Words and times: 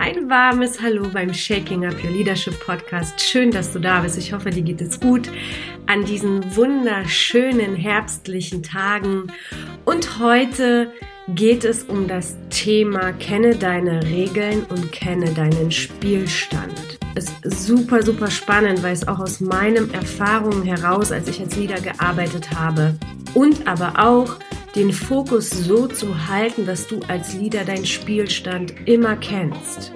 ein 0.00 0.30
warmes 0.30 0.80
Hallo 0.80 1.06
beim 1.12 1.34
Shaking 1.34 1.84
Up 1.84 2.02
Your 2.02 2.10
Leadership 2.10 2.58
Podcast. 2.64 3.20
Schön, 3.20 3.50
dass 3.50 3.70
du 3.74 3.78
da 3.78 4.00
bist. 4.00 4.16
Ich 4.16 4.32
hoffe, 4.32 4.48
dir 4.48 4.62
geht 4.62 4.80
es 4.80 4.98
gut 4.98 5.30
an 5.86 6.06
diesen 6.06 6.56
wunderschönen 6.56 7.76
herbstlichen 7.76 8.62
Tagen. 8.62 9.30
Und 9.84 10.18
heute 10.18 10.90
geht 11.28 11.66
es 11.66 11.82
um 11.82 12.08
das 12.08 12.34
Thema 12.48 13.12
Kenne 13.12 13.54
deine 13.54 14.02
Regeln 14.04 14.64
und 14.70 14.90
kenne 14.90 15.34
deinen 15.34 15.70
Spielstand. 15.70 16.98
Ist 17.14 17.34
super, 17.44 18.02
super 18.02 18.30
spannend, 18.30 18.82
weil 18.82 18.94
es 18.94 19.06
auch 19.06 19.18
aus 19.18 19.40
meinen 19.40 19.92
Erfahrungen 19.92 20.62
heraus, 20.62 21.12
als 21.12 21.28
ich 21.28 21.40
als 21.40 21.56
Leader 21.56 21.78
gearbeitet 21.78 22.50
habe 22.58 22.94
und 23.34 23.68
aber 23.68 23.92
auch 23.98 24.38
den 24.74 24.92
Fokus 24.92 25.50
so 25.50 25.86
zu 25.86 26.28
halten, 26.28 26.66
dass 26.66 26.86
du 26.86 27.00
als 27.08 27.34
Leader 27.34 27.64
deinen 27.64 27.86
Spielstand 27.86 28.74
immer 28.86 29.16
kennst, 29.16 29.92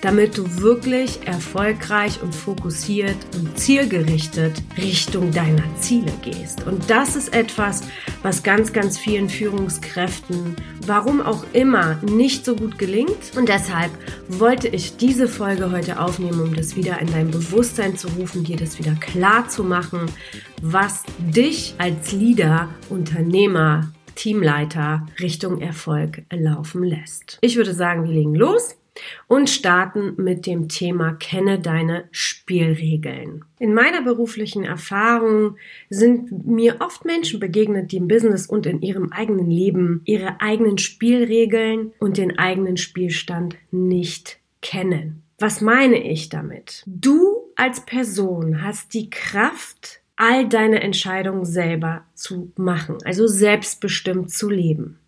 damit 0.00 0.36
du 0.36 0.60
wirklich 0.60 1.20
erfolgreich 1.26 2.20
und 2.22 2.34
fokussiert 2.34 3.16
und 3.36 3.58
zielgerichtet 3.58 4.62
Richtung 4.76 5.30
deiner 5.30 5.64
Ziele 5.80 6.12
gehst. 6.22 6.66
Und 6.66 6.90
das 6.90 7.14
ist 7.14 7.32
etwas, 7.34 7.82
was 8.22 8.42
ganz, 8.42 8.72
ganz 8.72 8.98
vielen 8.98 9.28
Führungskräften, 9.28 10.56
warum 10.86 11.20
auch 11.20 11.44
immer, 11.52 11.96
nicht 12.02 12.44
so 12.44 12.56
gut 12.56 12.78
gelingt. 12.78 13.36
Und 13.36 13.48
deshalb 13.48 13.92
wollte 14.28 14.68
ich 14.68 14.96
diese 14.96 15.28
Folge 15.28 15.70
heute 15.70 16.00
aufnehmen, 16.00 16.40
um 16.40 16.54
das 16.54 16.74
wieder 16.74 16.98
in 17.00 17.10
dein 17.12 17.30
Bewusstsein 17.30 17.96
zu 17.96 18.08
rufen, 18.08 18.42
dir 18.42 18.56
das 18.56 18.78
wieder 18.78 18.94
klar 18.94 19.48
zu 19.48 19.62
machen, 19.62 20.06
was 20.62 21.04
dich 21.18 21.74
als 21.78 22.12
Leader, 22.12 22.68
Unternehmer, 22.88 23.92
Teamleiter 24.16 25.06
Richtung 25.20 25.60
Erfolg 25.60 26.24
laufen 26.32 26.82
lässt. 26.82 27.38
Ich 27.40 27.56
würde 27.56 27.72
sagen, 27.72 28.04
wir 28.04 28.12
legen 28.12 28.34
los 28.34 28.76
und 29.28 29.50
starten 29.50 30.14
mit 30.16 30.46
dem 30.46 30.68
Thema 30.68 31.12
Kenne 31.12 31.58
deine 31.58 32.08
Spielregeln. 32.10 33.44
In 33.58 33.74
meiner 33.74 34.02
beruflichen 34.02 34.64
Erfahrung 34.64 35.56
sind 35.90 36.46
mir 36.46 36.76
oft 36.80 37.04
Menschen 37.04 37.40
begegnet, 37.40 37.92
die 37.92 37.98
im 37.98 38.08
Business 38.08 38.46
und 38.46 38.66
in 38.66 38.82
ihrem 38.82 39.12
eigenen 39.12 39.50
Leben 39.50 40.02
ihre 40.04 40.40
eigenen 40.40 40.78
Spielregeln 40.78 41.92
und 41.98 42.16
den 42.16 42.38
eigenen 42.38 42.76
Spielstand 42.76 43.56
nicht 43.70 44.38
kennen. 44.62 45.22
Was 45.38 45.60
meine 45.60 46.02
ich 46.02 46.30
damit? 46.30 46.82
Du 46.86 47.52
als 47.56 47.84
Person 47.84 48.62
hast 48.62 48.94
die 48.94 49.10
Kraft, 49.10 50.00
all 50.16 50.48
deine 50.48 50.80
Entscheidungen 50.80 51.44
selber 51.44 52.04
zu 52.14 52.52
machen, 52.56 52.98
also 53.04 53.26
selbstbestimmt 53.26 54.30
zu 54.30 54.50
leben. 54.50 54.98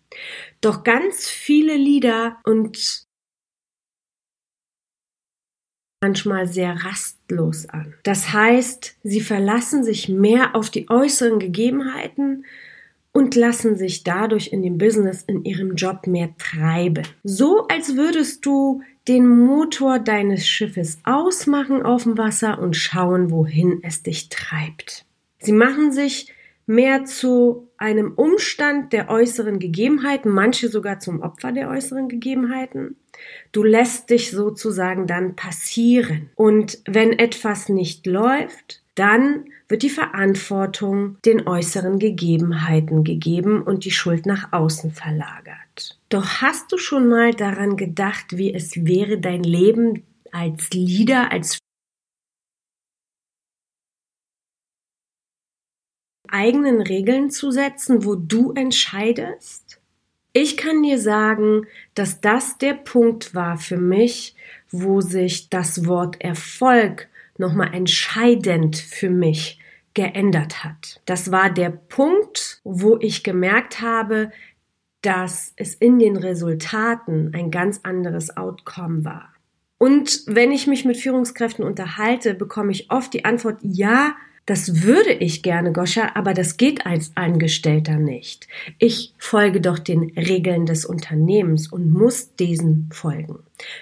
Doch 0.61 0.83
ganz 0.83 1.27
viele 1.27 1.75
Lieder 1.75 2.37
und 2.43 3.05
manchmal 6.01 6.47
sehr 6.47 6.73
rastlos 6.85 7.67
an. 7.67 7.93
Das 8.03 8.31
heißt, 8.31 8.97
sie 9.03 9.21
verlassen 9.21 9.83
sich 9.83 10.09
mehr 10.09 10.55
auf 10.55 10.69
die 10.69 10.89
äußeren 10.89 11.39
Gegebenheiten 11.39 12.45
und 13.11 13.35
lassen 13.35 13.75
sich 13.75 14.03
dadurch 14.03 14.47
in 14.53 14.61
dem 14.61 14.77
Business, 14.77 15.23
in 15.23 15.43
ihrem 15.43 15.75
Job 15.75 16.07
mehr 16.07 16.35
treiben. 16.37 17.05
So 17.23 17.67
als 17.67 17.95
würdest 17.95 18.45
du 18.45 18.81
den 19.09 19.27
Motor 19.27 19.97
deines 19.97 20.47
Schiffes 20.47 20.99
ausmachen 21.03 21.81
auf 21.81 22.03
dem 22.03 22.17
Wasser 22.17 22.59
und 22.59 22.77
schauen, 22.77 23.31
wohin 23.31 23.79
es 23.81 24.03
dich 24.03 24.29
treibt. 24.29 25.05
Sie 25.39 25.51
machen 25.51 25.91
sich 25.91 26.31
mehr 26.67 27.05
zu 27.05 27.67
einem 27.77 28.13
Umstand 28.13 28.93
der 28.93 29.09
äußeren 29.09 29.57
Gegebenheiten, 29.57 30.31
manche 30.31 30.69
sogar 30.69 30.99
zum 30.99 31.21
Opfer 31.21 31.51
der 31.51 31.69
äußeren 31.69 32.07
Gegebenheiten. 32.07 32.97
Du 33.51 33.63
lässt 33.63 34.11
dich 34.11 34.29
sozusagen 34.29 35.07
dann 35.07 35.35
passieren. 35.35 36.29
Und 36.35 36.77
wenn 36.85 37.11
etwas 37.13 37.67
nicht 37.67 38.05
läuft, 38.05 38.83
dann 38.93 39.45
wird 39.67 39.81
die 39.81 39.89
Verantwortung 39.89 41.17
den 41.25 41.47
äußeren 41.47 41.97
Gegebenheiten 41.97 43.03
gegeben 43.03 43.63
und 43.63 43.85
die 43.85 43.91
Schuld 43.91 44.27
nach 44.27 44.53
außen 44.53 44.91
verlagert. 44.91 45.68
Doch 46.09 46.41
hast 46.41 46.71
du 46.71 46.77
schon 46.77 47.07
mal 47.07 47.33
daran 47.33 47.77
gedacht, 47.77 48.37
wie 48.37 48.53
es 48.53 48.85
wäre, 48.85 49.19
dein 49.19 49.43
Leben 49.43 50.03
als 50.31 50.69
Leader, 50.71 51.31
als 51.31 51.59
eigenen 56.27 56.81
Regeln 56.81 57.31
zu 57.31 57.51
setzen, 57.51 58.05
wo 58.05 58.15
du 58.15 58.53
entscheidest? 58.53 59.79
Ich 60.33 60.57
kann 60.57 60.83
dir 60.83 60.99
sagen, 60.99 61.65
dass 61.95 62.21
das 62.21 62.57
der 62.59 62.75
Punkt 62.75 63.33
war 63.33 63.57
für 63.57 63.77
mich, 63.77 64.35
wo 64.69 65.01
sich 65.01 65.49
das 65.49 65.87
Wort 65.87 66.21
Erfolg 66.21 67.07
nochmal 67.37 67.73
entscheidend 67.73 68.77
für 68.77 69.09
mich 69.09 69.59
geändert 69.95 70.63
hat. 70.63 71.01
Das 71.05 71.31
war 71.31 71.49
der 71.49 71.71
Punkt, 71.71 72.61
wo 72.63 72.97
ich 72.99 73.23
gemerkt 73.23 73.81
habe, 73.81 74.31
dass 75.01 75.53
es 75.55 75.73
in 75.75 75.99
den 75.99 76.17
Resultaten 76.17 77.31
ein 77.33 77.51
ganz 77.51 77.79
anderes 77.83 78.35
Outcome 78.35 79.05
war. 79.05 79.33
Und 79.77 80.23
wenn 80.27 80.51
ich 80.51 80.67
mich 80.67 80.83
mit 80.83 80.97
Führungskräften 80.97 81.63
unterhalte, 81.63 82.33
bekomme 82.33 82.71
ich 82.71 82.91
oft 82.91 83.13
die 83.13 83.23
Antwort, 83.23 83.59
ja, 83.61 84.15
das 84.45 84.81
würde 84.83 85.13
ich 85.13 85.41
gerne, 85.41 85.71
Goscha, 85.71 86.11
aber 86.15 86.33
das 86.33 86.57
geht 86.57 86.85
als 86.85 87.11
Angestellter 87.15 87.97
nicht. 87.97 88.47
Ich 88.77 89.13
folge 89.17 89.61
doch 89.61 89.79
den 89.79 90.11
Regeln 90.17 90.65
des 90.65 90.85
Unternehmens 90.85 91.71
und 91.71 91.91
muss 91.91 92.35
diesen 92.35 92.89
folgen. 92.91 93.39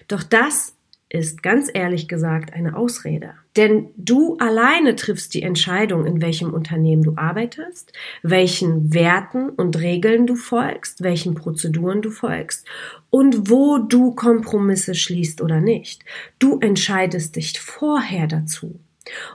Doch 0.08 0.24
das 0.24 0.77
ist 1.10 1.42
ganz 1.42 1.70
ehrlich 1.74 2.08
gesagt 2.08 2.54
eine 2.54 2.76
Ausrede. 2.76 3.34
Denn 3.56 3.90
du 3.96 4.38
alleine 4.38 4.96
triffst 4.96 5.34
die 5.34 5.42
Entscheidung, 5.42 6.06
in 6.06 6.22
welchem 6.22 6.54
Unternehmen 6.54 7.02
du 7.02 7.14
arbeitest, 7.16 7.94
welchen 8.24 8.94
Werten 8.94 9.50
und 9.50 9.80
Regeln 9.80 10.28
du 10.28 10.36
folgst, 10.36 11.02
welchen 11.04 11.34
Prozeduren 11.34 12.02
du 12.02 12.10
folgst 12.10 12.68
und 13.10 13.50
wo 13.50 13.78
du 13.78 14.14
Kompromisse 14.16 14.96
schließt 14.96 15.42
oder 15.42 15.62
nicht. 15.62 16.04
Du 16.40 16.60
entscheidest 16.60 17.36
dich 17.36 17.60
vorher 17.60 18.28
dazu. 18.28 18.80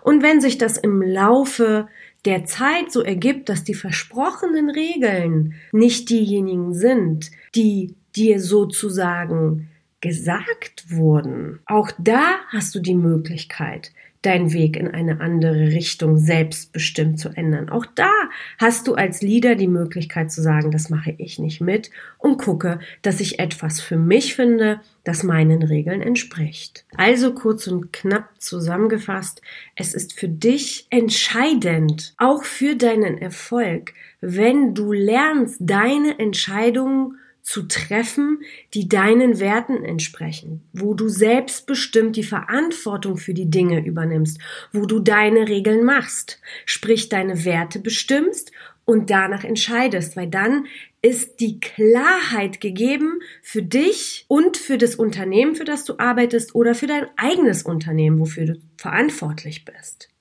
Und 0.02 0.22
wenn 0.22 0.40
sich 0.40 0.58
das 0.58 0.76
im 0.76 1.00
Laufe 1.00 1.88
der 2.26 2.44
Zeit 2.44 2.92
so 2.92 3.00
ergibt, 3.00 3.48
dass 3.48 3.64
die 3.64 3.74
versprochenen 3.74 4.70
Regeln 4.70 5.54
nicht 5.72 6.10
diejenigen 6.10 6.74
sind, 6.74 7.30
die 7.54 7.94
dir 8.14 8.40
sozusagen 8.40 9.68
gesagt 10.02 10.90
wurden, 10.90 11.60
auch 11.64 11.90
da 11.96 12.40
hast 12.48 12.74
du 12.74 12.80
die 12.80 12.94
Möglichkeit, 12.94 13.92
deinen 14.22 14.52
Weg 14.52 14.76
in 14.76 14.88
eine 14.88 15.20
andere 15.20 15.68
Richtung 15.68 16.16
selbstbestimmt 16.16 17.18
zu 17.18 17.30
ändern. 17.30 17.68
Auch 17.68 17.86
da 17.86 18.10
hast 18.58 18.86
du 18.86 18.94
als 18.94 19.20
Leader 19.20 19.56
die 19.56 19.68
Möglichkeit 19.68 20.30
zu 20.30 20.42
sagen, 20.42 20.70
das 20.70 20.90
mache 20.90 21.14
ich 21.18 21.38
nicht 21.38 21.60
mit 21.60 21.90
und 22.18 22.38
gucke, 22.38 22.78
dass 23.02 23.20
ich 23.20 23.40
etwas 23.40 23.80
für 23.80 23.96
mich 23.96 24.34
finde, 24.34 24.80
das 25.04 25.24
meinen 25.24 25.62
Regeln 25.62 26.02
entspricht. 26.02 26.84
Also 26.96 27.34
kurz 27.34 27.66
und 27.66 27.92
knapp 27.92 28.28
zusammengefasst, 28.38 29.42
es 29.74 29.92
ist 29.92 30.18
für 30.18 30.28
dich 30.28 30.86
entscheidend, 30.90 32.14
auch 32.16 32.44
für 32.44 32.76
deinen 32.76 33.18
Erfolg, 33.18 33.92
wenn 34.20 34.74
du 34.74 34.92
lernst, 34.92 35.56
deine 35.60 36.18
Entscheidungen 36.20 37.18
zu 37.42 37.64
treffen, 37.64 38.42
die 38.72 38.88
deinen 38.88 39.40
Werten 39.40 39.84
entsprechen, 39.84 40.62
wo 40.72 40.94
du 40.94 41.08
selbstbestimmt 41.08 42.16
die 42.16 42.22
Verantwortung 42.22 43.16
für 43.16 43.34
die 43.34 43.50
Dinge 43.50 43.84
übernimmst, 43.84 44.38
wo 44.72 44.86
du 44.86 45.00
deine 45.00 45.48
Regeln 45.48 45.84
machst, 45.84 46.40
sprich 46.66 47.08
deine 47.08 47.44
Werte 47.44 47.80
bestimmst 47.80 48.52
und 48.84 49.10
danach 49.10 49.44
entscheidest, 49.44 50.16
weil 50.16 50.28
dann 50.28 50.66
ist 51.02 51.40
die 51.40 51.58
Klarheit 51.58 52.60
gegeben 52.60 53.20
für 53.42 53.62
dich 53.62 54.24
und 54.28 54.56
für 54.56 54.78
das 54.78 54.94
Unternehmen, 54.94 55.56
für 55.56 55.64
das 55.64 55.84
du 55.84 55.98
arbeitest 55.98 56.54
oder 56.54 56.76
für 56.76 56.86
dein 56.86 57.06
eigenes 57.16 57.64
Unternehmen, 57.64 58.20
wofür 58.20 58.46
du 58.46 58.60
verantwortlich 58.76 59.64
bist. 59.64 60.11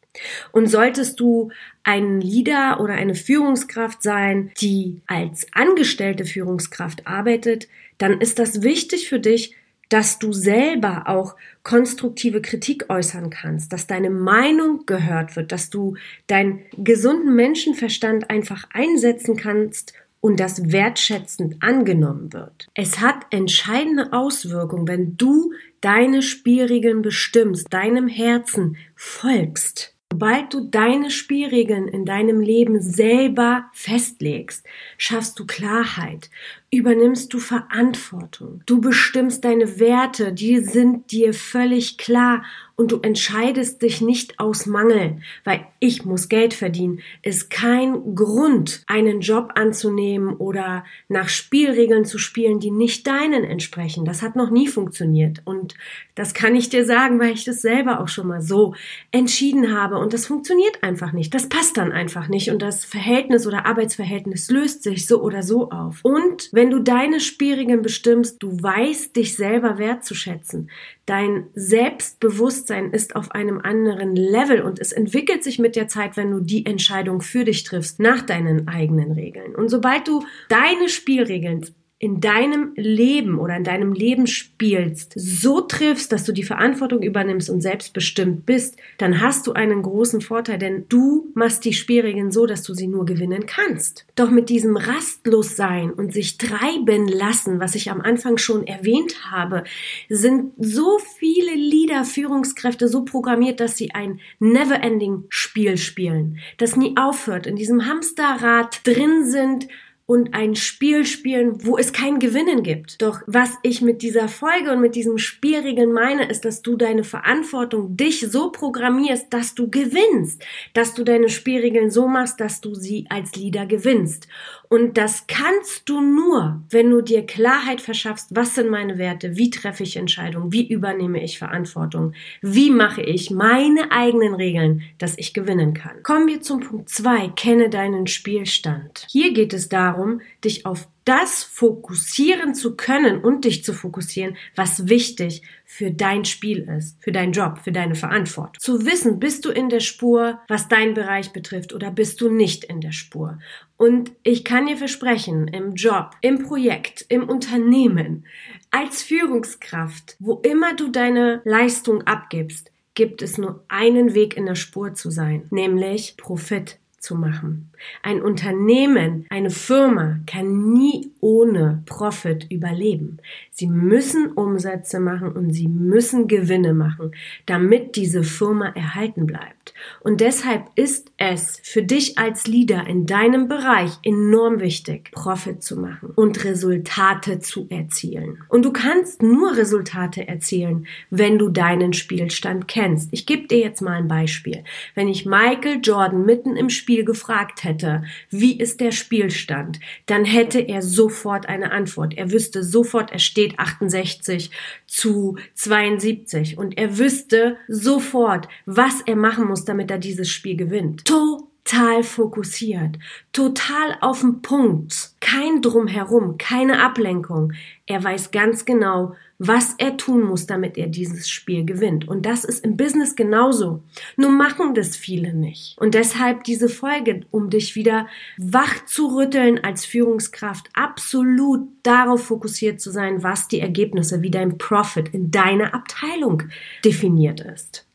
Und 0.51 0.67
solltest 0.67 1.19
du 1.19 1.51
ein 1.83 2.21
Leader 2.21 2.79
oder 2.79 2.93
eine 2.93 3.15
Führungskraft 3.15 4.03
sein, 4.03 4.51
die 4.59 5.01
als 5.07 5.47
angestellte 5.53 6.25
Führungskraft 6.25 7.07
arbeitet, 7.07 7.67
dann 7.97 8.19
ist 8.21 8.39
das 8.39 8.63
wichtig 8.63 9.09
für 9.09 9.19
dich, 9.19 9.55
dass 9.91 10.19
du 10.19 10.31
selber 10.31 11.03
auch 11.07 11.35
konstruktive 11.63 12.41
Kritik 12.41 12.89
äußern 12.89 13.29
kannst, 13.29 13.73
dass 13.73 13.87
deine 13.87 14.09
Meinung 14.09 14.85
gehört 14.85 15.35
wird, 15.35 15.51
dass 15.51 15.69
du 15.69 15.97
deinen 16.27 16.61
gesunden 16.77 17.35
Menschenverstand 17.35 18.29
einfach 18.29 18.69
einsetzen 18.71 19.35
kannst 19.35 19.93
und 20.21 20.39
das 20.39 20.71
wertschätzend 20.71 21.61
angenommen 21.61 22.31
wird. 22.31 22.67
Es 22.73 23.01
hat 23.01 23.25
entscheidende 23.31 24.13
Auswirkungen, 24.13 24.87
wenn 24.87 25.17
du 25.17 25.51
deine 25.81 26.21
Spielregeln 26.21 27.01
bestimmst, 27.01 27.73
deinem 27.73 28.07
Herzen 28.07 28.77
folgst. 28.95 29.95
Sobald 30.11 30.53
du 30.53 30.67
deine 30.67 31.09
Spielregeln 31.09 31.87
in 31.87 32.03
deinem 32.03 32.41
Leben 32.41 32.81
selber 32.81 33.69
festlegst, 33.71 34.65
schaffst 34.97 35.39
du 35.39 35.45
Klarheit. 35.45 36.29
Übernimmst 36.71 37.33
du 37.33 37.39
Verantwortung. 37.39 38.63
Du 38.65 38.79
bestimmst 38.79 39.43
deine 39.43 39.79
Werte, 39.79 40.31
die 40.31 40.59
sind 40.59 41.11
dir 41.11 41.33
völlig 41.33 41.97
klar 41.97 42.43
und 42.77 42.91
du 42.91 42.99
entscheidest 43.01 43.81
dich 43.81 44.01
nicht 44.01 44.39
aus 44.39 44.65
Mangel, 44.65 45.17
weil 45.43 45.67
ich 45.79 46.05
muss 46.05 46.29
Geld 46.29 46.53
verdienen, 46.53 47.01
ist 47.21 47.49
kein 47.49 48.15
Grund, 48.15 48.83
einen 48.87 49.21
Job 49.21 49.51
anzunehmen 49.55 50.35
oder 50.35 50.85
nach 51.07 51.29
Spielregeln 51.29 52.05
zu 52.05 52.17
spielen, 52.17 52.59
die 52.59 52.71
nicht 52.71 53.05
deinen 53.05 53.43
entsprechen. 53.43 54.05
Das 54.05 54.21
hat 54.21 54.35
noch 54.35 54.49
nie 54.49 54.67
funktioniert 54.67 55.41
und 55.45 55.75
das 56.15 56.33
kann 56.33 56.55
ich 56.55 56.69
dir 56.69 56.85
sagen, 56.85 57.19
weil 57.19 57.33
ich 57.33 57.43
das 57.43 57.61
selber 57.61 57.99
auch 57.99 58.07
schon 58.07 58.27
mal 58.27 58.41
so 58.41 58.73
entschieden 59.11 59.75
habe 59.75 59.97
und 59.97 60.13
das 60.13 60.25
funktioniert 60.25 60.83
einfach 60.83 61.11
nicht. 61.11 61.33
Das 61.33 61.49
passt 61.49 61.77
dann 61.77 61.91
einfach 61.91 62.29
nicht 62.29 62.49
und 62.49 62.61
das 62.61 62.85
Verhältnis 62.85 63.45
oder 63.45 63.65
Arbeitsverhältnis 63.65 64.49
löst 64.49 64.83
sich 64.83 65.05
so 65.05 65.21
oder 65.21 65.43
so 65.43 65.69
auf. 65.69 65.99
Und 66.03 66.49
wenn 66.51 66.60
du 66.69 66.79
deine 66.79 67.19
Spielregeln 67.19 67.81
bestimmst, 67.81 68.43
du 68.43 68.61
weißt 68.61 69.15
dich 69.15 69.35
selber 69.35 69.77
wertzuschätzen. 69.77 70.69
Dein 71.05 71.47
Selbstbewusstsein 71.55 72.91
ist 72.91 73.15
auf 73.15 73.31
einem 73.31 73.59
anderen 73.59 74.15
Level 74.15 74.61
und 74.61 74.79
es 74.79 74.91
entwickelt 74.91 75.43
sich 75.43 75.59
mit 75.59 75.75
der 75.75 75.87
Zeit, 75.87 76.17
wenn 76.17 76.31
du 76.31 76.41
die 76.41 76.65
Entscheidung 76.65 77.21
für 77.21 77.45
dich 77.45 77.63
triffst, 77.63 77.99
nach 77.99 78.21
deinen 78.21 78.67
eigenen 78.67 79.13
Regeln. 79.13 79.55
Und 79.55 79.69
sobald 79.69 80.07
du 80.07 80.23
deine 80.49 80.89
Spielregeln 80.89 81.65
in 82.01 82.19
deinem 82.19 82.73
Leben 82.75 83.37
oder 83.37 83.55
in 83.55 83.63
deinem 83.63 83.93
Leben 83.93 84.25
spielst, 84.25 85.13
so 85.15 85.61
triffst, 85.61 86.11
dass 86.11 86.23
du 86.23 86.31
die 86.31 86.41
Verantwortung 86.41 87.03
übernimmst 87.03 87.47
und 87.47 87.61
selbstbestimmt 87.61 88.43
bist, 88.47 88.75
dann 88.97 89.21
hast 89.21 89.45
du 89.45 89.53
einen 89.53 89.83
großen 89.83 90.19
Vorteil, 90.19 90.57
denn 90.57 90.85
du 90.89 91.31
machst 91.35 91.63
die 91.63 91.73
Spielregeln 91.73 92.31
so, 92.31 92.47
dass 92.47 92.63
du 92.63 92.73
sie 92.73 92.87
nur 92.87 93.05
gewinnen 93.05 93.45
kannst. 93.45 94.07
Doch 94.15 94.31
mit 94.31 94.49
diesem 94.49 94.77
Rastlossein 94.77 95.93
und 95.93 96.11
sich 96.11 96.39
treiben 96.39 97.07
lassen, 97.07 97.59
was 97.59 97.75
ich 97.75 97.91
am 97.91 98.01
Anfang 98.01 98.37
schon 98.37 98.65
erwähnt 98.65 99.29
habe, 99.29 99.63
sind 100.09 100.53
so 100.57 100.97
viele 101.19 101.53
Leader, 101.53 102.03
Führungskräfte 102.03 102.87
so 102.87 103.05
programmiert, 103.05 103.59
dass 103.59 103.77
sie 103.77 103.91
ein 103.91 104.19
never-ending 104.39 105.25
Spiel 105.29 105.77
spielen, 105.77 106.39
das 106.57 106.75
nie 106.75 106.97
aufhört, 106.97 107.45
in 107.45 107.57
diesem 107.57 107.85
Hamsterrad 107.85 108.81
drin 108.87 109.23
sind, 109.29 109.67
und 110.11 110.33
ein 110.33 110.55
Spiel 110.55 111.05
spielen, 111.05 111.63
wo 111.65 111.77
es 111.77 111.93
kein 111.93 112.19
Gewinnen 112.19 112.63
gibt. 112.63 113.01
Doch 113.01 113.21
was 113.27 113.51
ich 113.63 113.81
mit 113.81 114.01
dieser 114.01 114.27
Folge 114.27 114.73
und 114.73 114.81
mit 114.81 114.95
diesem 114.95 115.17
Spielregeln 115.17 115.93
meine, 115.93 116.29
ist, 116.29 116.43
dass 116.43 116.61
du 116.61 116.75
deine 116.75 117.05
Verantwortung 117.05 117.95
dich 117.95 118.19
so 118.29 118.51
programmierst, 118.51 119.27
dass 119.31 119.55
du 119.55 119.69
gewinnst, 119.69 120.43
dass 120.73 120.95
du 120.95 121.05
deine 121.05 121.29
Spielregeln 121.29 121.89
so 121.91 122.09
machst, 122.09 122.41
dass 122.41 122.59
du 122.59 122.75
sie 122.75 123.05
als 123.07 123.37
Leader 123.37 123.65
gewinnst. 123.65 124.27
Und 124.71 124.97
das 124.97 125.27
kannst 125.27 125.89
du 125.89 125.99
nur, 125.99 126.63
wenn 126.69 126.89
du 126.89 127.01
dir 127.01 127.25
Klarheit 127.25 127.81
verschaffst, 127.81 128.29
was 128.33 128.55
sind 128.55 128.69
meine 128.69 128.97
Werte, 128.97 129.35
wie 129.35 129.49
treffe 129.49 129.83
ich 129.83 129.97
Entscheidungen, 129.97 130.53
wie 130.53 130.65
übernehme 130.65 131.21
ich 131.21 131.39
Verantwortung, 131.39 132.13
wie 132.41 132.69
mache 132.69 133.01
ich 133.01 133.31
meine 133.31 133.91
eigenen 133.91 134.33
Regeln, 134.33 134.83
dass 134.97 135.17
ich 135.17 135.33
gewinnen 135.33 135.73
kann. 135.73 136.01
Kommen 136.03 136.27
wir 136.27 136.41
zum 136.41 136.61
Punkt 136.61 136.87
zwei: 136.87 137.27
kenne 137.35 137.69
deinen 137.69 138.07
Spielstand. 138.07 139.07
Hier 139.09 139.33
geht 139.33 139.51
es 139.51 139.67
darum, 139.67 140.21
dich 140.41 140.65
auf 140.65 140.87
das 141.05 141.43
fokussieren 141.43 142.53
zu 142.53 142.75
können 142.75 143.21
und 143.21 143.45
dich 143.45 143.63
zu 143.63 143.73
fokussieren, 143.73 144.37
was 144.55 144.87
wichtig 144.87 145.41
für 145.65 145.91
dein 145.91 146.25
Spiel 146.25 146.67
ist, 146.77 147.01
für 147.01 147.11
deinen 147.11 147.31
Job, 147.31 147.59
für 147.63 147.71
deine 147.71 147.95
Verantwortung. 147.95 148.59
Zu 148.59 148.85
wissen, 148.85 149.19
bist 149.19 149.45
du 149.45 149.49
in 149.49 149.69
der 149.69 149.79
Spur, 149.79 150.39
was 150.47 150.67
deinen 150.67 150.93
Bereich 150.93 151.31
betrifft 151.31 151.73
oder 151.73 151.91
bist 151.91 152.21
du 152.21 152.29
nicht 152.29 152.63
in 152.63 152.81
der 152.81 152.91
Spur. 152.91 153.39
Und 153.77 154.11
ich 154.23 154.43
kann 154.43 154.67
dir 154.67 154.77
versprechen, 154.77 155.47
im 155.47 155.73
Job, 155.73 156.11
im 156.21 156.43
Projekt, 156.43 157.05
im 157.09 157.27
Unternehmen, 157.27 158.25
als 158.69 159.01
Führungskraft, 159.01 160.15
wo 160.19 160.35
immer 160.43 160.75
du 160.75 160.89
deine 160.89 161.41
Leistung 161.45 162.03
abgibst, 162.03 162.71
gibt 162.93 163.21
es 163.21 163.37
nur 163.37 163.63
einen 163.69 164.13
Weg 164.13 164.35
in 164.35 164.45
der 164.45 164.55
Spur 164.55 164.93
zu 164.93 165.09
sein, 165.09 165.47
nämlich 165.49 166.15
Profit 166.17 166.77
zu 167.01 167.15
machen. 167.15 167.71
Ein 168.03 168.21
Unternehmen, 168.21 169.25
eine 169.29 169.49
Firma 169.49 170.19
kann 170.27 170.71
nie 170.71 171.11
ohne 171.19 171.81
Profit 171.85 172.45
überleben. 172.49 173.17
Sie 173.61 173.67
müssen 173.67 174.31
Umsätze 174.31 174.99
machen 174.99 175.33
und 175.33 175.53
sie 175.53 175.67
müssen 175.67 176.27
Gewinne 176.27 176.73
machen, 176.73 177.11
damit 177.45 177.95
diese 177.95 178.23
Firma 178.23 178.69
erhalten 178.69 179.27
bleibt. 179.27 179.75
Und 179.99 180.19
deshalb 180.19 180.65
ist 180.73 181.11
es 181.17 181.59
für 181.63 181.83
dich 181.83 182.17
als 182.17 182.47
Leader 182.47 182.87
in 182.87 183.05
deinem 183.05 183.47
Bereich 183.47 183.91
enorm 184.03 184.61
wichtig, 184.61 185.11
Profit 185.11 185.61
zu 185.61 185.79
machen 185.79 186.09
und 186.15 186.43
Resultate 186.43 187.39
zu 187.39 187.67
erzielen. 187.69 188.39
Und 188.49 188.65
du 188.65 188.73
kannst 188.73 189.21
nur 189.21 189.55
Resultate 189.55 190.27
erzielen, 190.27 190.87
wenn 191.11 191.37
du 191.37 191.49
deinen 191.49 191.93
Spielstand 191.93 192.67
kennst. 192.67 193.09
Ich 193.11 193.27
gebe 193.27 193.47
dir 193.47 193.59
jetzt 193.59 193.81
mal 193.83 193.93
ein 193.93 194.07
Beispiel. 194.07 194.63
Wenn 194.95 195.07
ich 195.07 195.27
Michael 195.27 195.81
Jordan 195.83 196.25
mitten 196.25 196.55
im 196.55 196.71
Spiel 196.71 197.05
gefragt 197.05 197.63
hätte, 197.63 198.03
wie 198.31 198.57
ist 198.57 198.81
der 198.81 198.91
Spielstand, 198.91 199.79
dann 200.07 200.25
hätte 200.25 200.59
er 200.59 200.81
sofort 200.81 201.47
eine 201.47 201.71
Antwort. 201.71 202.17
Er 202.17 202.31
wüsste 202.31 202.63
sofort, 202.63 203.11
er 203.11 203.19
steht 203.19 203.50
68 203.59 204.51
zu 204.85 205.37
72 205.55 206.57
und 206.57 206.77
er 206.77 206.97
wüsste 206.97 207.57
sofort, 207.67 208.47
was 208.65 209.01
er 209.01 209.15
machen 209.15 209.47
muss, 209.47 209.65
damit 209.65 209.91
er 209.91 209.97
dieses 209.97 210.29
Spiel 210.29 210.55
gewinnt. 210.55 211.05
Total 211.05 212.03
fokussiert, 212.03 212.97
total 213.33 213.97
auf 214.01 214.21
den 214.21 214.41
Punkt, 214.41 215.11
kein 215.19 215.61
Drumherum, 215.61 216.37
keine 216.37 216.81
Ablenkung. 216.83 217.53
Er 217.85 218.03
weiß 218.03 218.31
ganz 218.31 218.65
genau, 218.65 219.15
was 219.43 219.73
er 219.79 219.97
tun 219.97 220.21
muss, 220.21 220.45
damit 220.45 220.77
er 220.77 220.85
dieses 220.85 221.27
Spiel 221.27 221.65
gewinnt. 221.65 222.07
Und 222.07 222.27
das 222.27 222.45
ist 222.45 222.63
im 222.63 222.77
Business 222.77 223.15
genauso. 223.15 223.81
Nur 224.15 224.29
machen 224.29 224.75
das 224.75 224.95
viele 224.95 225.33
nicht. 225.33 225.75
Und 225.79 225.95
deshalb 225.95 226.43
diese 226.43 226.69
Folge, 226.69 227.21
um 227.31 227.49
dich 227.49 227.75
wieder 227.75 228.07
wach 228.37 228.85
zu 228.85 229.07
rütteln 229.07 229.63
als 229.63 229.83
Führungskraft, 229.83 230.69
absolut 230.73 231.67
darauf 231.81 232.23
fokussiert 232.25 232.79
zu 232.79 232.91
sein, 232.91 233.23
was 233.23 233.47
die 233.47 233.61
Ergebnisse, 233.61 234.21
wie 234.21 234.29
dein 234.29 234.59
Profit 234.59 235.09
in 235.09 235.31
deiner 235.31 235.73
Abteilung 235.73 236.43
definiert 236.85 237.39
ist. 237.39 237.87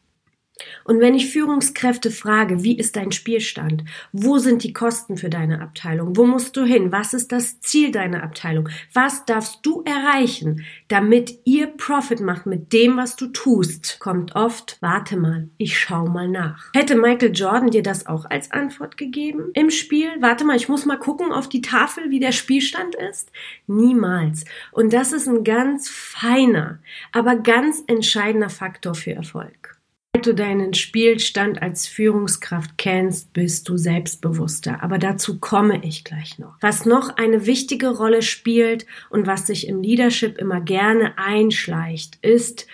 Und 0.86 1.00
wenn 1.00 1.16
ich 1.16 1.32
Führungskräfte 1.32 2.12
frage, 2.12 2.62
wie 2.62 2.78
ist 2.78 2.94
dein 2.94 3.10
Spielstand? 3.10 3.82
Wo 4.12 4.38
sind 4.38 4.62
die 4.62 4.72
Kosten 4.72 5.16
für 5.16 5.28
deine 5.28 5.60
Abteilung? 5.60 6.16
Wo 6.16 6.26
musst 6.26 6.56
du 6.56 6.64
hin? 6.64 6.92
Was 6.92 7.12
ist 7.12 7.32
das 7.32 7.60
Ziel 7.60 7.90
deiner 7.90 8.22
Abteilung? 8.22 8.68
Was 8.92 9.24
darfst 9.24 9.66
du 9.66 9.82
erreichen, 9.82 10.64
damit 10.86 11.40
ihr 11.44 11.66
Profit 11.66 12.20
macht 12.20 12.46
mit 12.46 12.72
dem, 12.72 12.96
was 12.96 13.16
du 13.16 13.26
tust? 13.26 13.98
Kommt 13.98 14.36
oft, 14.36 14.78
warte 14.80 15.16
mal, 15.16 15.48
ich 15.58 15.76
schau 15.76 16.06
mal 16.06 16.28
nach. 16.28 16.70
Hätte 16.72 16.94
Michael 16.94 17.32
Jordan 17.34 17.70
dir 17.70 17.82
das 17.82 18.06
auch 18.06 18.24
als 18.24 18.52
Antwort 18.52 18.96
gegeben 18.96 19.50
im 19.54 19.70
Spiel? 19.70 20.10
Warte 20.20 20.44
mal, 20.44 20.56
ich 20.56 20.68
muss 20.68 20.86
mal 20.86 20.98
gucken 20.98 21.32
auf 21.32 21.48
die 21.48 21.62
Tafel, 21.62 22.10
wie 22.10 22.20
der 22.20 22.32
Spielstand 22.32 22.94
ist? 22.94 23.32
Niemals. 23.66 24.44
Und 24.70 24.92
das 24.92 25.12
ist 25.12 25.26
ein 25.26 25.42
ganz 25.42 25.88
feiner, 25.88 26.78
aber 27.10 27.34
ganz 27.34 27.82
entscheidender 27.88 28.50
Faktor 28.50 28.94
für 28.94 29.12
Erfolg 29.12 29.75
du 30.24 30.34
deinen 30.34 30.72
Spielstand 30.72 31.60
als 31.60 31.86
Führungskraft 31.86 32.78
kennst, 32.78 33.32
bist 33.32 33.68
du 33.68 33.76
selbstbewusster. 33.76 34.82
Aber 34.82 34.98
dazu 34.98 35.38
komme 35.40 35.84
ich 35.84 36.04
gleich 36.04 36.38
noch. 36.38 36.54
Was 36.60 36.86
noch 36.86 37.16
eine 37.16 37.44
wichtige 37.44 37.88
Rolle 37.88 38.22
spielt 38.22 38.86
und 39.10 39.26
was 39.26 39.46
sich 39.46 39.68
im 39.68 39.82
Leadership 39.82 40.38
immer 40.38 40.60
gerne 40.60 41.18
einschleicht, 41.18 42.18
ist, 42.22 42.66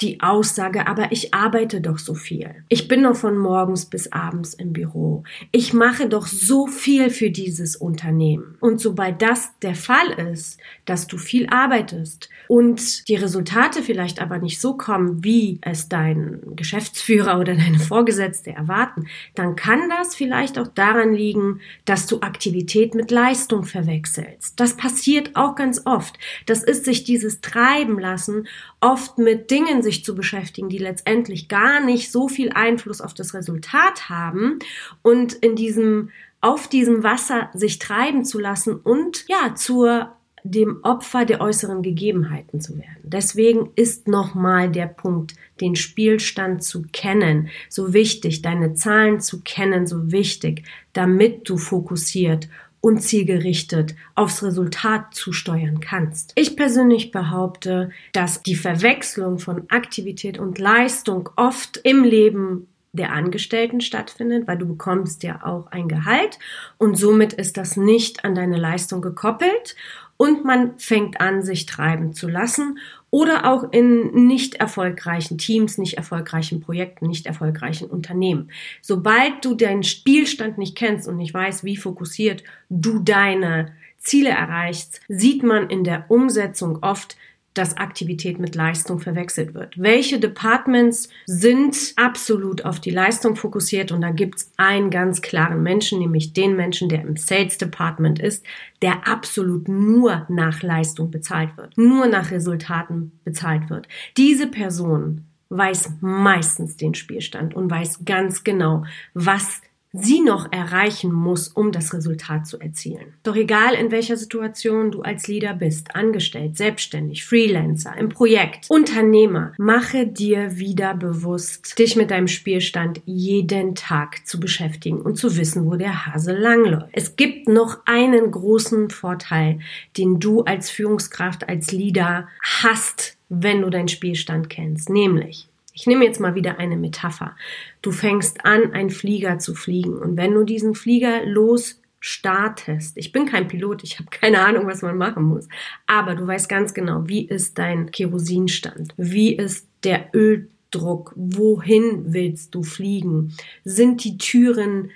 die 0.00 0.20
Aussage, 0.20 0.88
aber 0.88 1.12
ich 1.12 1.32
arbeite 1.34 1.80
doch 1.80 1.98
so 1.98 2.14
viel. 2.14 2.64
Ich 2.68 2.88
bin 2.88 3.04
doch 3.04 3.14
von 3.14 3.36
morgens 3.36 3.86
bis 3.86 4.10
abends 4.10 4.52
im 4.52 4.72
Büro. 4.72 5.22
Ich 5.52 5.72
mache 5.72 6.08
doch 6.08 6.26
so 6.26 6.66
viel 6.66 7.10
für 7.10 7.30
dieses 7.30 7.76
Unternehmen. 7.76 8.56
Und 8.60 8.80
sobald 8.80 9.22
das 9.22 9.56
der 9.60 9.76
Fall 9.76 10.10
ist, 10.32 10.58
dass 10.84 11.06
du 11.06 11.16
viel 11.16 11.48
arbeitest 11.48 12.28
und 12.48 13.08
die 13.08 13.14
Resultate 13.14 13.82
vielleicht 13.82 14.20
aber 14.20 14.38
nicht 14.38 14.60
so 14.60 14.76
kommen, 14.76 15.22
wie 15.22 15.58
es 15.62 15.88
dein 15.88 16.40
Geschäftsführer 16.56 17.38
oder 17.38 17.54
deine 17.54 17.78
Vorgesetzte 17.78 18.50
erwarten, 18.50 19.06
dann 19.36 19.54
kann 19.54 19.88
das 19.88 20.16
vielleicht 20.16 20.58
auch 20.58 20.68
daran 20.68 21.14
liegen, 21.14 21.60
dass 21.84 22.06
du 22.06 22.20
Aktivität 22.20 22.96
mit 22.96 23.12
Leistung 23.12 23.62
verwechselst. 23.62 24.58
Das 24.58 24.76
passiert 24.76 25.36
auch 25.36 25.54
ganz 25.54 25.82
oft. 25.84 26.18
Das 26.46 26.64
ist 26.64 26.84
sich 26.84 27.04
dieses 27.04 27.40
Treiben 27.40 28.00
lassen, 28.00 28.48
oft 28.84 29.16
mit 29.16 29.50
Dingen 29.50 29.82
sich 29.82 30.04
zu 30.04 30.14
beschäftigen, 30.14 30.68
die 30.68 30.78
letztendlich 30.78 31.48
gar 31.48 31.80
nicht 31.80 32.12
so 32.12 32.28
viel 32.28 32.50
Einfluss 32.50 33.00
auf 33.00 33.14
das 33.14 33.32
Resultat 33.32 34.10
haben 34.10 34.58
und 35.02 35.32
in 35.32 35.56
diesem 35.56 36.10
auf 36.42 36.68
diesem 36.68 37.02
Wasser 37.02 37.48
sich 37.54 37.78
treiben 37.78 38.26
zu 38.26 38.38
lassen 38.38 38.74
und 38.74 39.24
ja 39.28 39.54
zur 39.54 40.12
dem 40.42 40.80
Opfer 40.82 41.24
der 41.24 41.40
äußeren 41.40 41.80
Gegebenheiten 41.80 42.60
zu 42.60 42.76
werden. 42.76 43.00
Deswegen 43.02 43.70
ist 43.76 44.08
nochmal 44.08 44.70
der 44.70 44.86
Punkt, 44.86 45.34
den 45.62 45.74
Spielstand 45.74 46.62
zu 46.62 46.82
kennen, 46.92 47.48
so 47.70 47.94
wichtig, 47.94 48.42
deine 48.42 48.74
Zahlen 48.74 49.20
zu 49.20 49.40
kennen, 49.40 49.86
so 49.86 50.12
wichtig, 50.12 50.64
damit 50.92 51.48
du 51.48 51.56
fokussiert 51.56 52.50
und 52.84 53.00
zielgerichtet 53.00 53.94
aufs 54.14 54.42
Resultat 54.42 55.14
zusteuern 55.14 55.80
kannst. 55.80 56.32
Ich 56.34 56.54
persönlich 56.54 57.12
behaupte, 57.12 57.90
dass 58.12 58.42
die 58.42 58.54
Verwechslung 58.54 59.38
von 59.38 59.62
Aktivität 59.70 60.38
und 60.38 60.58
Leistung 60.58 61.30
oft 61.36 61.78
im 61.82 62.04
Leben 62.04 62.68
der 62.94 63.12
Angestellten 63.12 63.80
stattfindet, 63.80 64.46
weil 64.46 64.56
du 64.56 64.66
bekommst 64.66 65.22
ja 65.22 65.44
auch 65.44 65.66
ein 65.72 65.88
Gehalt 65.88 66.38
und 66.78 66.96
somit 66.96 67.32
ist 67.32 67.56
das 67.56 67.76
nicht 67.76 68.24
an 68.24 68.34
deine 68.34 68.56
Leistung 68.56 69.02
gekoppelt 69.02 69.76
und 70.16 70.44
man 70.44 70.78
fängt 70.78 71.20
an, 71.20 71.42
sich 71.42 71.66
treiben 71.66 72.12
zu 72.12 72.28
lassen 72.28 72.78
oder 73.10 73.46
auch 73.46 73.72
in 73.72 74.26
nicht 74.26 74.54
erfolgreichen 74.54 75.38
Teams, 75.38 75.76
nicht 75.76 75.94
erfolgreichen 75.94 76.60
Projekten, 76.60 77.06
nicht 77.06 77.26
erfolgreichen 77.26 77.90
Unternehmen. 77.90 78.50
Sobald 78.80 79.44
du 79.44 79.54
deinen 79.54 79.82
Spielstand 79.82 80.58
nicht 80.58 80.76
kennst 80.76 81.08
und 81.08 81.16
nicht 81.16 81.34
weißt, 81.34 81.64
wie 81.64 81.76
fokussiert 81.76 82.44
du 82.70 83.00
deine 83.00 83.72
Ziele 83.98 84.30
erreichst, 84.30 85.00
sieht 85.08 85.42
man 85.42 85.68
in 85.70 85.82
der 85.82 86.10
Umsetzung 86.10 86.78
oft, 86.82 87.16
dass 87.54 87.76
Aktivität 87.76 88.38
mit 88.38 88.54
Leistung 88.54 88.98
verwechselt 88.98 89.54
wird. 89.54 89.78
Welche 89.80 90.18
Departments 90.18 91.08
sind 91.26 91.94
absolut 91.96 92.64
auf 92.64 92.80
die 92.80 92.90
Leistung 92.90 93.36
fokussiert? 93.36 93.92
Und 93.92 94.02
da 94.02 94.10
gibt's 94.10 94.50
einen 94.56 94.90
ganz 94.90 95.22
klaren 95.22 95.62
Menschen, 95.62 96.00
nämlich 96.00 96.32
den 96.32 96.56
Menschen, 96.56 96.88
der 96.88 97.02
im 97.02 97.16
Sales 97.16 97.56
Department 97.56 98.18
ist, 98.18 98.44
der 98.82 99.06
absolut 99.08 99.68
nur 99.68 100.26
nach 100.28 100.62
Leistung 100.62 101.10
bezahlt 101.10 101.56
wird, 101.56 101.78
nur 101.78 102.06
nach 102.06 102.30
Resultaten 102.30 103.12
bezahlt 103.24 103.70
wird. 103.70 103.88
Diese 104.16 104.48
Person 104.48 105.24
weiß 105.48 105.92
meistens 106.00 106.76
den 106.76 106.94
Spielstand 106.94 107.54
und 107.54 107.70
weiß 107.70 108.04
ganz 108.04 108.44
genau, 108.44 108.84
was 109.14 109.62
sie 109.94 110.20
noch 110.20 110.50
erreichen 110.52 111.12
muss, 111.12 111.48
um 111.48 111.70
das 111.70 111.94
Resultat 111.94 112.46
zu 112.46 112.58
erzielen. 112.58 113.14
Doch 113.22 113.36
egal 113.36 113.74
in 113.74 113.92
welcher 113.92 114.16
Situation 114.16 114.90
du 114.90 115.02
als 115.02 115.28
Leader 115.28 115.54
bist, 115.54 115.94
angestellt, 115.94 116.56
selbstständig, 116.56 117.24
Freelancer, 117.24 117.96
im 117.96 118.08
Projekt, 118.08 118.66
Unternehmer, 118.68 119.52
mache 119.56 120.06
dir 120.06 120.58
wieder 120.58 120.94
bewusst, 120.94 121.78
dich 121.78 121.94
mit 121.94 122.10
deinem 122.10 122.28
Spielstand 122.28 123.00
jeden 123.06 123.76
Tag 123.76 124.26
zu 124.26 124.40
beschäftigen 124.40 125.00
und 125.00 125.16
zu 125.16 125.36
wissen, 125.36 125.64
wo 125.66 125.76
der 125.76 126.06
Hase 126.06 126.32
langläuft. 126.32 126.88
Es 126.92 127.14
gibt 127.14 127.46
noch 127.46 127.78
einen 127.86 128.32
großen 128.32 128.90
Vorteil, 128.90 129.60
den 129.96 130.18
du 130.18 130.42
als 130.42 130.70
Führungskraft, 130.70 131.48
als 131.48 131.70
Leader 131.70 132.26
hast, 132.42 133.16
wenn 133.28 133.62
du 133.62 133.70
deinen 133.70 133.88
Spielstand 133.88 134.50
kennst, 134.50 134.90
nämlich 134.90 135.48
ich 135.74 135.86
nehme 135.86 136.04
jetzt 136.04 136.20
mal 136.20 136.34
wieder 136.34 136.58
eine 136.58 136.76
Metapher. 136.76 137.36
Du 137.82 137.90
fängst 137.90 138.44
an, 138.44 138.72
einen 138.72 138.90
Flieger 138.90 139.38
zu 139.38 139.54
fliegen 139.54 139.98
und 139.98 140.16
wenn 140.16 140.32
du 140.32 140.44
diesen 140.44 140.74
Flieger 140.74 141.26
los 141.26 141.82
startest. 142.06 142.98
Ich 142.98 143.12
bin 143.12 143.24
kein 143.24 143.48
Pilot, 143.48 143.82
ich 143.82 143.98
habe 143.98 144.10
keine 144.10 144.40
Ahnung, 144.40 144.66
was 144.66 144.82
man 144.82 144.98
machen 144.98 145.22
muss. 145.22 145.48
Aber 145.86 146.14
du 146.14 146.26
weißt 146.26 146.50
ganz 146.50 146.74
genau, 146.74 147.08
wie 147.08 147.26
ist 147.26 147.56
dein 147.56 147.90
Kerosinstand? 147.90 148.92
Wie 148.98 149.34
ist 149.34 149.66
der 149.84 150.10
Öldruck? 150.14 151.14
Wohin 151.16 152.12
willst 152.12 152.54
du 152.54 152.62
fliegen? 152.62 153.34
Sind 153.64 154.04
die 154.04 154.18
Türen 154.18 154.90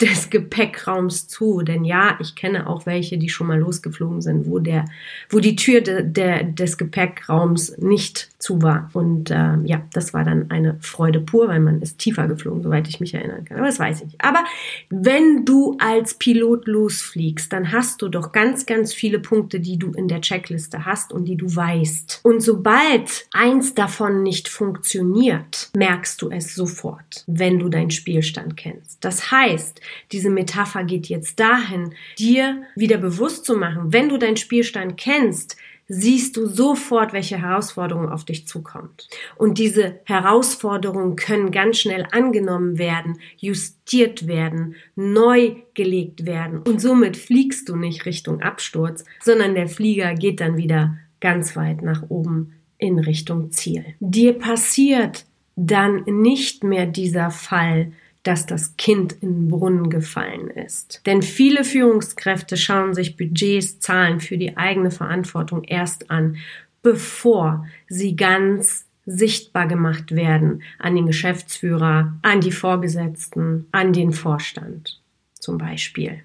des 0.00 0.30
Gepäckraums 0.30 1.28
zu. 1.28 1.62
Denn 1.62 1.84
ja, 1.84 2.16
ich 2.20 2.34
kenne 2.34 2.66
auch 2.66 2.86
welche, 2.86 3.18
die 3.18 3.28
schon 3.28 3.46
mal 3.46 3.58
losgeflogen 3.58 4.22
sind, 4.22 4.46
wo 4.46 4.58
der, 4.58 4.86
wo 5.28 5.40
die 5.40 5.56
Tür 5.56 5.80
de, 5.80 6.04
de, 6.04 6.52
des 6.52 6.78
Gepäckraums 6.78 7.76
nicht 7.78 8.30
zu 8.38 8.62
war. 8.62 8.90
Und 8.94 9.30
äh, 9.30 9.56
ja, 9.64 9.82
das 9.92 10.14
war 10.14 10.24
dann 10.24 10.50
eine 10.50 10.78
Freude 10.80 11.20
pur, 11.20 11.48
weil 11.48 11.60
man 11.60 11.82
ist 11.82 11.98
tiefer 11.98 12.26
geflogen, 12.28 12.62
soweit 12.62 12.88
ich 12.88 13.00
mich 13.00 13.14
erinnern 13.14 13.44
kann. 13.44 13.58
Aber 13.58 13.66
das 13.66 13.78
weiß 13.78 14.02
ich. 14.02 14.14
Aber 14.18 14.44
wenn 14.88 15.44
du 15.44 15.76
als 15.78 16.14
Pilot 16.14 16.66
losfliegst, 16.66 17.52
dann 17.52 17.72
hast 17.72 18.00
du 18.02 18.08
doch 18.08 18.32
ganz, 18.32 18.66
ganz 18.66 18.94
viele 18.94 19.18
Punkte, 19.18 19.60
die 19.60 19.78
du 19.78 19.92
in 19.92 20.08
der 20.08 20.22
Checkliste 20.22 20.86
hast 20.86 21.12
und 21.12 21.26
die 21.26 21.36
du 21.36 21.54
weißt. 21.54 22.20
Und 22.22 22.40
sobald 22.40 23.26
eins 23.32 23.74
davon 23.74 24.22
nicht 24.22 24.48
funktioniert, 24.48 25.70
merkst 25.76 26.22
du 26.22 26.30
es 26.30 26.54
sofort, 26.54 27.24
wenn 27.26 27.58
du 27.58 27.68
deinen 27.68 27.90
Spielstand 27.90 28.56
kennst. 28.56 29.04
Das 29.04 29.30
heißt, 29.30 29.80
diese 30.12 30.30
Metapher 30.30 30.84
geht 30.84 31.08
jetzt 31.08 31.40
dahin, 31.40 31.94
dir 32.18 32.62
wieder 32.76 32.98
bewusst 32.98 33.44
zu 33.44 33.56
machen, 33.56 33.92
wenn 33.92 34.08
du 34.08 34.18
deinen 34.18 34.36
Spielstand 34.36 34.96
kennst, 34.96 35.56
siehst 35.92 36.36
du 36.36 36.46
sofort, 36.46 37.12
welche 37.12 37.36
Herausforderung 37.42 38.10
auf 38.10 38.24
dich 38.24 38.46
zukommt. 38.46 39.08
Und 39.36 39.58
diese 39.58 39.98
Herausforderungen 40.04 41.16
können 41.16 41.50
ganz 41.50 41.80
schnell 41.80 42.06
angenommen 42.12 42.78
werden, 42.78 43.18
justiert 43.38 44.28
werden, 44.28 44.76
neu 44.94 45.56
gelegt 45.74 46.26
werden. 46.26 46.60
Und 46.60 46.80
somit 46.80 47.16
fliegst 47.16 47.68
du 47.68 47.74
nicht 47.74 48.06
Richtung 48.06 48.40
Absturz, 48.40 49.04
sondern 49.20 49.56
der 49.56 49.66
Flieger 49.66 50.14
geht 50.14 50.40
dann 50.40 50.56
wieder 50.56 50.96
ganz 51.18 51.56
weit 51.56 51.82
nach 51.82 52.04
oben 52.08 52.54
in 52.78 53.00
Richtung 53.00 53.50
Ziel. 53.50 53.84
Dir 53.98 54.34
passiert 54.34 55.26
dann 55.56 56.04
nicht 56.04 56.62
mehr 56.62 56.86
dieser 56.86 57.30
Fall, 57.30 57.92
dass 58.22 58.46
das 58.46 58.76
Kind 58.76 59.14
in 59.14 59.34
den 59.34 59.48
Brunnen 59.48 59.88
gefallen 59.88 60.50
ist. 60.50 61.02
Denn 61.06 61.22
viele 61.22 61.64
Führungskräfte 61.64 62.56
schauen 62.56 62.94
sich 62.94 63.16
Budgets, 63.16 63.80
Zahlen 63.80 64.20
für 64.20 64.36
die 64.36 64.56
eigene 64.56 64.90
Verantwortung 64.90 65.64
erst 65.64 66.10
an, 66.10 66.36
bevor 66.82 67.66
sie 67.88 68.16
ganz 68.16 68.86
sichtbar 69.06 69.66
gemacht 69.66 70.14
werden 70.14 70.62
an 70.78 70.94
den 70.94 71.06
Geschäftsführer, 71.06 72.14
an 72.22 72.40
die 72.40 72.52
Vorgesetzten, 72.52 73.66
an 73.72 73.92
den 73.92 74.12
Vorstand 74.12 75.00
zum 75.32 75.58
Beispiel. 75.58 76.22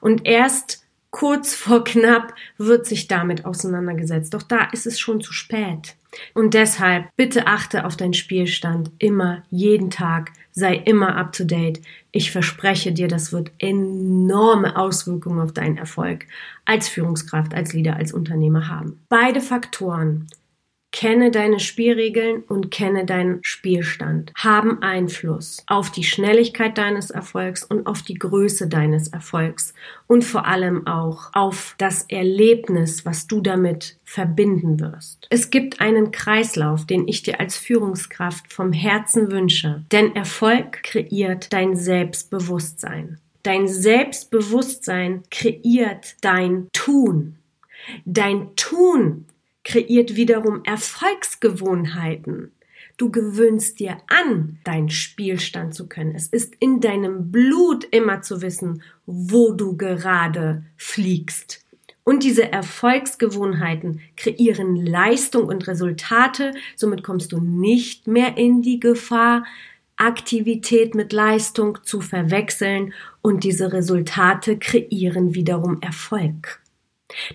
Und 0.00 0.26
erst 0.26 0.87
kurz 1.10 1.54
vor 1.54 1.84
knapp 1.84 2.34
wird 2.58 2.86
sich 2.86 3.08
damit 3.08 3.44
auseinandergesetzt. 3.44 4.34
Doch 4.34 4.42
da 4.42 4.64
ist 4.72 4.86
es 4.86 4.98
schon 4.98 5.20
zu 5.20 5.32
spät. 5.32 5.96
Und 6.34 6.54
deshalb 6.54 7.06
bitte 7.16 7.46
achte 7.46 7.84
auf 7.84 7.96
deinen 7.96 8.14
Spielstand 8.14 8.90
immer, 8.98 9.42
jeden 9.50 9.90
Tag, 9.90 10.32
sei 10.52 10.74
immer 10.74 11.16
up 11.16 11.32
to 11.32 11.44
date. 11.44 11.80
Ich 12.12 12.30
verspreche 12.30 12.92
dir, 12.92 13.08
das 13.08 13.32
wird 13.32 13.50
enorme 13.58 14.76
Auswirkungen 14.76 15.40
auf 15.40 15.52
deinen 15.52 15.76
Erfolg 15.76 16.26
als 16.64 16.88
Führungskraft, 16.88 17.54
als 17.54 17.72
Leader, 17.72 17.96
als 17.96 18.12
Unternehmer 18.12 18.68
haben. 18.68 19.00
Beide 19.08 19.40
Faktoren 19.40 20.26
Kenne 20.90 21.30
deine 21.30 21.60
Spielregeln 21.60 22.42
und 22.44 22.70
kenne 22.70 23.04
deinen 23.04 23.40
Spielstand. 23.42 24.32
Haben 24.36 24.82
Einfluss 24.82 25.62
auf 25.66 25.90
die 25.90 26.02
Schnelligkeit 26.02 26.78
deines 26.78 27.10
Erfolgs 27.10 27.62
und 27.62 27.86
auf 27.86 28.02
die 28.02 28.14
Größe 28.14 28.68
deines 28.68 29.08
Erfolgs 29.08 29.74
und 30.06 30.24
vor 30.24 30.46
allem 30.46 30.86
auch 30.86 31.30
auf 31.34 31.74
das 31.78 32.04
Erlebnis, 32.08 33.04
was 33.04 33.26
du 33.26 33.40
damit 33.40 33.98
verbinden 34.04 34.80
wirst. 34.80 35.26
Es 35.30 35.50
gibt 35.50 35.80
einen 35.80 36.10
Kreislauf, 36.10 36.86
den 36.86 37.06
ich 37.06 37.22
dir 37.22 37.38
als 37.38 37.56
Führungskraft 37.56 38.52
vom 38.52 38.72
Herzen 38.72 39.30
wünsche, 39.30 39.84
denn 39.92 40.16
Erfolg 40.16 40.82
kreiert 40.82 41.52
dein 41.52 41.76
Selbstbewusstsein. 41.76 43.18
Dein 43.42 43.68
Selbstbewusstsein 43.68 45.22
kreiert 45.30 46.16
dein 46.22 46.68
Tun. 46.72 47.36
Dein 48.04 48.56
Tun 48.56 49.26
kreiert 49.68 50.16
wiederum 50.16 50.64
Erfolgsgewohnheiten. 50.64 52.52
Du 52.96 53.10
gewöhnst 53.10 53.80
dir 53.80 53.98
an, 54.08 54.58
deinen 54.64 54.88
Spielstand 54.88 55.74
zu 55.74 55.88
können. 55.88 56.14
Es 56.14 56.26
ist 56.26 56.54
in 56.58 56.80
deinem 56.80 57.30
Blut 57.30 57.84
immer 57.84 58.22
zu 58.22 58.40
wissen, 58.40 58.82
wo 59.04 59.52
du 59.52 59.76
gerade 59.76 60.64
fliegst. 60.78 61.66
Und 62.02 62.24
diese 62.24 62.50
Erfolgsgewohnheiten 62.50 64.00
kreieren 64.16 64.74
Leistung 64.74 65.44
und 65.44 65.68
Resultate. 65.68 66.54
Somit 66.74 67.02
kommst 67.02 67.32
du 67.32 67.38
nicht 67.38 68.06
mehr 68.06 68.38
in 68.38 68.62
die 68.62 68.80
Gefahr, 68.80 69.44
Aktivität 69.96 70.94
mit 70.94 71.12
Leistung 71.12 71.80
zu 71.82 72.00
verwechseln. 72.00 72.94
Und 73.20 73.44
diese 73.44 73.70
Resultate 73.70 74.58
kreieren 74.58 75.34
wiederum 75.34 75.82
Erfolg. 75.82 76.62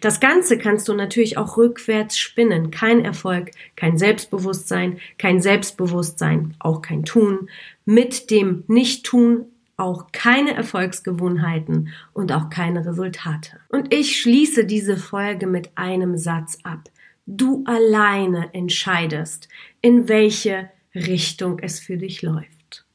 Das 0.01 0.19
Ganze 0.19 0.57
kannst 0.57 0.87
du 0.87 0.93
natürlich 0.93 1.37
auch 1.37 1.57
rückwärts 1.57 2.17
spinnen. 2.17 2.69
Kein 2.71 3.03
Erfolg, 3.03 3.51
kein 3.75 3.97
Selbstbewusstsein, 3.97 4.99
kein 5.17 5.41
Selbstbewusstsein, 5.41 6.55
auch 6.59 6.81
kein 6.81 7.03
Tun. 7.05 7.49
Mit 7.85 8.29
dem 8.29 8.63
Nicht-Tun 8.67 9.45
auch 9.75 10.11
keine 10.11 10.53
Erfolgsgewohnheiten 10.53 11.89
und 12.13 12.31
auch 12.31 12.49
keine 12.49 12.85
Resultate. 12.85 13.59
Und 13.69 13.93
ich 13.93 14.19
schließe 14.21 14.65
diese 14.65 14.97
Folge 14.97 15.47
mit 15.47 15.71
einem 15.75 16.17
Satz 16.17 16.59
ab. 16.63 16.89
Du 17.25 17.63
alleine 17.65 18.53
entscheidest, 18.53 19.49
in 19.81 20.07
welche 20.07 20.69
Richtung 20.93 21.59
es 21.59 21.79
für 21.79 21.97
dich 21.97 22.21
läuft. 22.21 22.85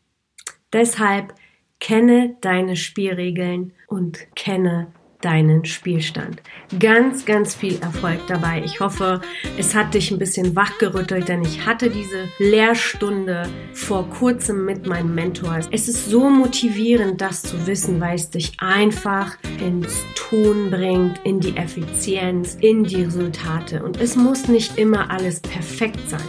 Deshalb 0.72 1.34
kenne 1.80 2.36
deine 2.40 2.76
Spielregeln 2.76 3.72
und 3.86 4.18
kenne 4.36 4.92
deinen 5.20 5.64
Spielstand. 5.64 6.42
Ganz, 6.78 7.24
ganz 7.24 7.54
viel 7.54 7.78
Erfolg 7.80 8.20
dabei. 8.28 8.62
Ich 8.64 8.80
hoffe, 8.80 9.20
es 9.56 9.74
hat 9.74 9.94
dich 9.94 10.10
ein 10.10 10.18
bisschen 10.18 10.54
wachgerüttelt, 10.54 11.28
denn 11.28 11.42
ich 11.42 11.66
hatte 11.66 11.90
diese 11.90 12.28
Lehrstunde 12.38 13.48
vor 13.72 14.08
kurzem 14.10 14.64
mit 14.64 14.86
meinem 14.86 15.14
Mentor. 15.14 15.58
Es 15.70 15.88
ist 15.88 16.08
so 16.08 16.30
motivierend, 16.30 17.20
das 17.20 17.42
zu 17.42 17.66
wissen, 17.66 18.00
weil 18.00 18.14
es 18.14 18.30
dich 18.30 18.52
einfach 18.58 19.36
ins 19.60 20.04
Tun 20.14 20.70
bringt, 20.70 21.20
in 21.24 21.40
die 21.40 21.56
Effizienz, 21.56 22.56
in 22.60 22.84
die 22.84 23.02
Resultate. 23.02 23.82
Und 23.82 24.00
es 24.00 24.14
muss 24.14 24.46
nicht 24.46 24.78
immer 24.78 25.10
alles 25.10 25.40
perfekt 25.40 26.08
sein. 26.08 26.20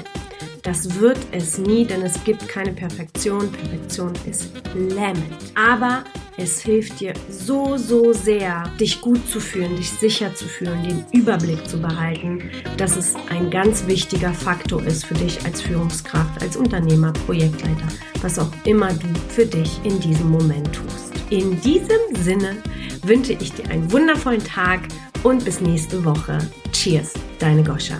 Das 0.64 1.00
wird 1.00 1.18
es 1.32 1.58
nie, 1.58 1.86
denn 1.86 2.02
es 2.02 2.24
gibt 2.24 2.48
keine 2.48 2.74
Perfektion. 2.74 3.52
Perfektion 3.52 4.14
ist 4.26 4.52
lähmend. 4.76 5.34
Aber 5.56 6.04
es 6.42 6.62
hilft 6.62 7.00
dir 7.00 7.14
so, 7.30 7.78
so 7.78 8.14
sehr, 8.14 8.64
dich 8.80 9.02
gut 9.02 9.28
zu 9.28 9.40
fühlen, 9.40 9.76
dich 9.76 9.92
sicher 9.92 10.34
zu 10.34 10.46
fühlen, 10.46 10.84
den 10.84 11.06
Überblick 11.12 11.68
zu 11.68 11.80
behalten, 11.82 12.50
dass 12.78 12.96
es 12.96 13.16
ein 13.30 13.50
ganz 13.50 13.88
wichtiger 13.88 14.34
Faktor 14.34 14.84
ist 14.84 15.06
für 15.06 15.16
dich 15.16 15.44
als 15.46 15.62
Führungskraft, 15.62 16.42
als 16.42 16.56
Unternehmer, 16.56 17.12
Projektleiter, 17.26 17.88
was 18.22 18.40
auch 18.40 18.52
immer 18.64 18.94
du 18.94 19.08
für 19.30 19.46
dich 19.46 19.80
in 19.84 20.00
diesem 20.00 20.30
Moment 20.30 20.74
tust. 20.74 21.14
In 21.30 21.60
diesem 21.62 22.00
Sinne 22.24 22.56
wünsche 23.04 23.34
ich 23.34 23.54
dir 23.54 23.70
einen 23.70 23.92
wundervollen 23.92 24.44
Tag 24.44 24.82
und 25.24 25.44
bis 25.46 25.62
nächste 25.62 26.04
Woche. 26.06 26.38
Cheers, 26.72 27.14
deine 27.40 27.64
Goscha. 27.64 28.00